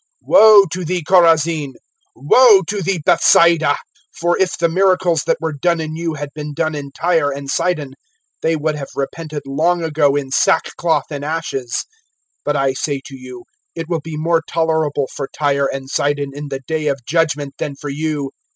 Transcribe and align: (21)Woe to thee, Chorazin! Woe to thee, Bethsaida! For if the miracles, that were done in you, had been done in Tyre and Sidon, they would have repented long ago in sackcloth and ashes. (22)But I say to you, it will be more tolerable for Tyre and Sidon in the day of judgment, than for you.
(21)Woe 0.27 0.67
to 0.71 0.83
thee, 0.83 1.03
Chorazin! 1.07 1.73
Woe 2.15 2.63
to 2.65 2.81
thee, 2.81 3.03
Bethsaida! 3.05 3.77
For 4.11 4.35
if 4.35 4.57
the 4.57 4.67
miracles, 4.67 5.25
that 5.25 5.37
were 5.39 5.53
done 5.53 5.79
in 5.79 5.95
you, 5.95 6.15
had 6.15 6.29
been 6.33 6.55
done 6.55 6.73
in 6.73 6.91
Tyre 6.91 7.29
and 7.31 7.51
Sidon, 7.51 7.93
they 8.41 8.55
would 8.55 8.73
have 8.75 8.87
repented 8.95 9.43
long 9.45 9.83
ago 9.83 10.15
in 10.15 10.31
sackcloth 10.31 11.11
and 11.11 11.23
ashes. 11.23 11.85
(22)But 12.47 12.55
I 12.55 12.73
say 12.73 12.99
to 13.05 13.15
you, 13.15 13.43
it 13.75 13.89
will 13.89 14.01
be 14.01 14.17
more 14.17 14.41
tolerable 14.49 15.07
for 15.13 15.29
Tyre 15.37 15.69
and 15.71 15.87
Sidon 15.87 16.31
in 16.33 16.47
the 16.49 16.61
day 16.65 16.87
of 16.87 17.05
judgment, 17.05 17.53
than 17.59 17.75
for 17.75 17.89
you. 17.91 18.31